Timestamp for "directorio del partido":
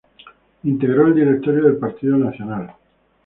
1.13-2.17